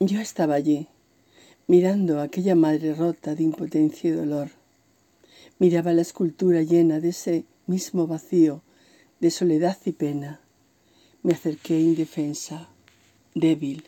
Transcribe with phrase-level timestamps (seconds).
[0.00, 0.86] Yo estaba allí,
[1.66, 4.52] mirando a aquella madre rota de impotencia y dolor.
[5.58, 8.62] Miraba la escultura llena de ese mismo vacío,
[9.18, 10.40] de soledad y pena.
[11.24, 12.68] Me acerqué indefensa,
[13.34, 13.86] débil,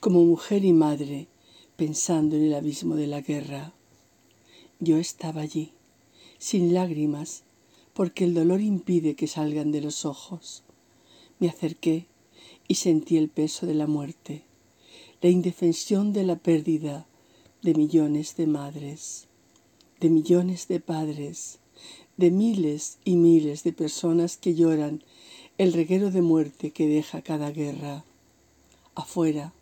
[0.00, 1.28] como mujer y madre,
[1.76, 3.74] pensando en el abismo de la guerra.
[4.80, 5.72] Yo estaba allí,
[6.38, 7.42] sin lágrimas,
[7.92, 10.62] porque el dolor impide que salgan de los ojos.
[11.40, 12.06] Me acerqué
[12.68, 14.44] y sentí el peso de la muerte
[15.22, 17.06] la indefensión de la pérdida
[17.62, 19.28] de millones de madres,
[20.00, 21.60] de millones de padres,
[22.16, 25.04] de miles y miles de personas que lloran
[25.58, 28.04] el reguero de muerte que deja cada guerra.
[28.96, 29.52] Afuera,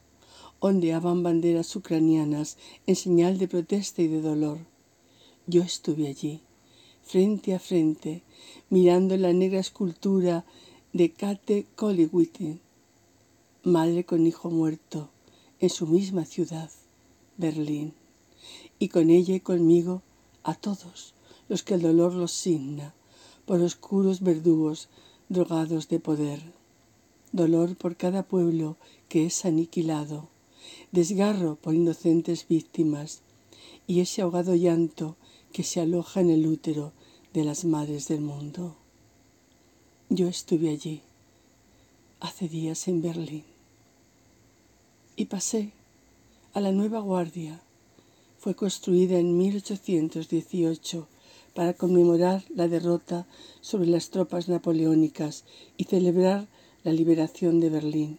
[0.60, 2.56] ondeaban banderas ucranianas
[2.86, 4.60] en señal de protesta y de dolor.
[5.46, 6.40] Yo estuve allí,
[7.02, 8.22] frente a frente,
[8.70, 10.46] mirando la negra escultura
[10.94, 12.60] de Kate Kollwittin,
[13.62, 15.10] madre con hijo muerto,
[15.60, 16.70] en su misma ciudad,
[17.36, 17.92] Berlín,
[18.78, 20.02] y con ella y conmigo
[20.42, 21.14] a todos
[21.50, 22.94] los que el dolor los signa
[23.44, 24.88] por oscuros verdugos
[25.28, 26.40] drogados de poder.
[27.32, 28.76] Dolor por cada pueblo
[29.08, 30.28] que es aniquilado,
[30.92, 33.20] desgarro por inocentes víctimas
[33.86, 35.16] y ese ahogado llanto
[35.52, 36.92] que se aloja en el útero
[37.34, 38.76] de las madres del mundo.
[40.08, 41.02] Yo estuve allí
[42.18, 43.49] hace días en Berlín
[45.16, 45.72] y pasé
[46.52, 47.60] a la nueva guardia.
[48.38, 51.06] Fue construida en 1818
[51.54, 53.26] para conmemorar la derrota
[53.60, 55.42] sobre las tropas napoleónicas
[55.76, 56.46] y celebrar
[56.84, 58.18] la liberación de Berlín.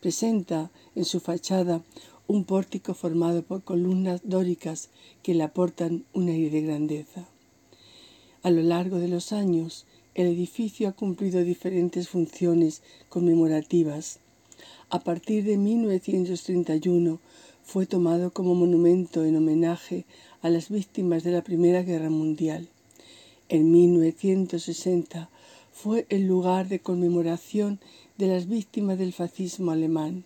[0.00, 1.82] Presenta en su fachada
[2.28, 4.90] un pórtico formado por columnas dóricas
[5.22, 7.26] que le aportan un aire de grandeza.
[8.42, 14.20] A lo largo de los años, el edificio ha cumplido diferentes funciones conmemorativas.
[14.90, 17.18] A partir de 1931
[17.64, 20.04] fue tomado como monumento en homenaje
[20.42, 22.68] a las víctimas de la Primera Guerra Mundial.
[23.48, 25.30] En 1960
[25.72, 27.80] fue el lugar de conmemoración
[28.18, 30.24] de las víctimas del fascismo alemán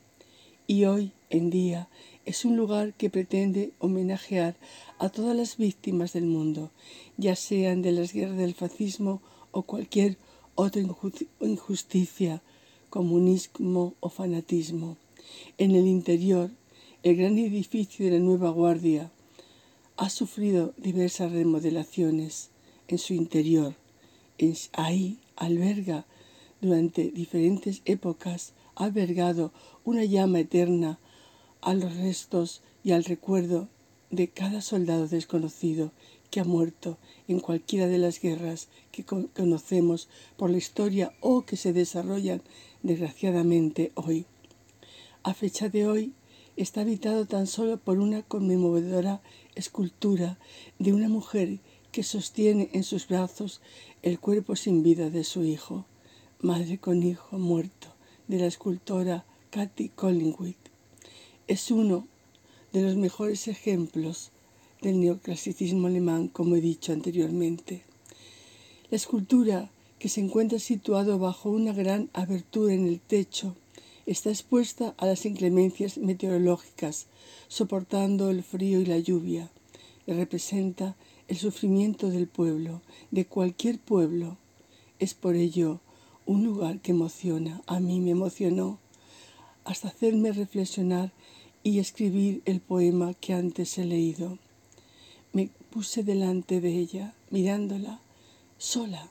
[0.67, 1.88] y hoy en día
[2.26, 4.54] es un lugar que pretende homenajear
[4.98, 6.70] a todas las víctimas del mundo,
[7.16, 9.20] ya sean de las guerras del fascismo
[9.50, 10.19] o cualquier
[10.54, 10.82] otra
[11.41, 12.43] injusticia,
[12.91, 14.98] comunismo o fanatismo.
[15.56, 16.50] En el interior,
[17.03, 19.10] el gran edificio de la Nueva Guardia
[19.97, 22.50] ha sufrido diversas remodelaciones
[22.88, 23.75] en su interior.
[24.72, 26.04] Ahí alberga
[26.60, 29.53] durante diferentes épocas ha albergado
[29.84, 30.99] una llama eterna
[31.62, 33.69] a los restos y al recuerdo
[34.11, 35.93] de cada soldado desconocido
[36.31, 41.56] que ha muerto en cualquiera de las guerras que conocemos por la historia o que
[41.56, 42.43] se desarrollan
[42.83, 44.27] desgraciadamente hoy.
[45.23, 46.12] A fecha de hoy
[46.56, 49.23] está habitado tan solo por una conmemoradora
[49.55, 50.39] escultura
[50.79, 51.61] de una mujer
[51.93, 53.61] que sostiene en sus brazos
[54.03, 55.87] el cuerpo sin vida de su hijo,
[56.41, 57.89] madre con hijo muerto,
[58.27, 60.62] de la escultora Cathy Collingwood
[61.49, 62.07] es uno
[62.73, 64.31] de los mejores ejemplos
[64.81, 67.83] del neoclasicismo alemán, como he dicho anteriormente.
[68.91, 73.55] La escultura, que se encuentra situado bajo una gran abertura en el techo,
[74.07, 77.07] está expuesta a las inclemencias meteorológicas,
[77.49, 79.51] soportando el frío y la lluvia,
[80.07, 80.97] representa
[81.29, 84.37] el sufrimiento del pueblo, de cualquier pueblo.
[84.99, 85.81] Es por ello
[86.27, 88.79] un lugar que emociona, a mí me emocionó,
[89.65, 91.12] hasta hacerme reflexionar
[91.62, 94.39] y escribir el poema que antes he leído.
[95.33, 98.00] Me puse delante de ella, mirándola,
[98.59, 99.09] sola.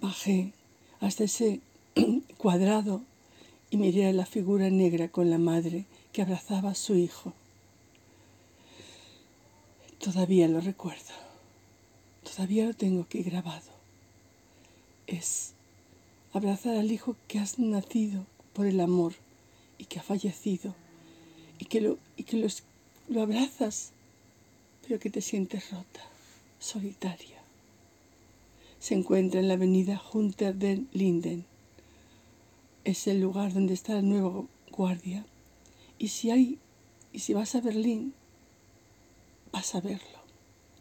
[0.00, 0.52] Bajé
[1.00, 1.60] hasta ese
[2.38, 3.02] cuadrado
[3.70, 7.32] y miré a la figura negra con la madre que abrazaba a su hijo.
[9.98, 11.12] Todavía lo recuerdo,
[12.22, 13.70] todavía lo tengo aquí grabado.
[15.06, 15.52] Es
[16.32, 19.14] abrazar al hijo que has nacido por el amor
[19.78, 20.74] y que ha fallecido
[21.58, 22.48] y que lo, y que
[23.08, 23.92] lo abrazas,
[24.86, 26.04] pero que te sientes rota,
[26.58, 27.38] solitaria.
[28.80, 31.44] Se encuentra en la avenida Hunter den Linden.
[32.84, 35.24] Es el lugar donde está la nueva guardia.
[35.98, 36.58] Y si hay,
[37.12, 38.14] y si vas a Berlín,
[39.52, 40.18] vas a verlo.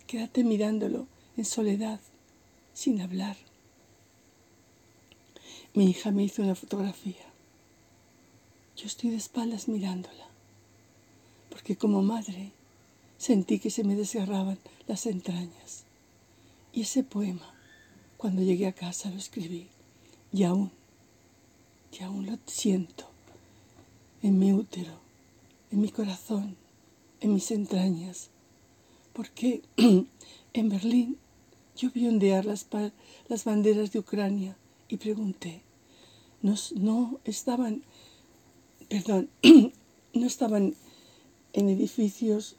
[0.05, 1.99] Quédate mirándolo en soledad,
[2.73, 3.35] sin hablar.
[5.73, 7.26] Mi hija me hizo una fotografía.
[8.77, 10.27] Yo estoy de espaldas mirándola
[11.57, 12.51] porque como madre
[13.17, 15.85] sentí que se me desgarraban las entrañas.
[16.71, 17.51] Y ese poema,
[18.15, 19.67] cuando llegué a casa, lo escribí.
[20.31, 20.71] Y aún,
[21.91, 23.09] y aún lo siento
[24.21, 24.93] en mi útero,
[25.71, 26.55] en mi corazón,
[27.19, 28.29] en mis entrañas.
[29.13, 29.63] Porque
[30.53, 31.17] en Berlín
[31.75, 32.67] yo vi ondear las,
[33.27, 34.55] las banderas de Ucrania
[34.87, 35.63] y pregunté,
[36.43, 37.83] ¿no, no estaban,
[38.89, 39.29] perdón,
[40.13, 40.75] no estaban
[41.53, 42.55] en edificios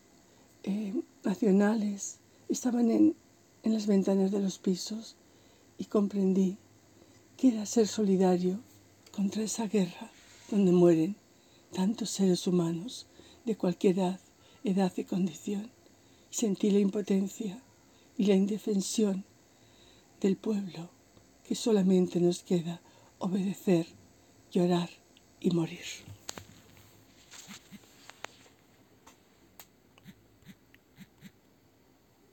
[0.64, 0.94] eh,
[1.24, 3.14] nacionales, estaban en,
[3.62, 5.16] en las ventanas de los pisos
[5.78, 6.56] y comprendí
[7.36, 8.60] que era ser solidario
[9.12, 10.10] contra esa guerra
[10.50, 11.16] donde mueren
[11.72, 13.06] tantos seres humanos
[13.44, 14.20] de cualquier edad,
[14.64, 15.70] edad y condición.
[16.30, 17.62] Sentí la impotencia
[18.16, 19.24] y la indefensión
[20.20, 20.90] del pueblo
[21.46, 22.80] que solamente nos queda
[23.18, 23.86] obedecer,
[24.50, 24.90] llorar
[25.40, 26.07] y morir.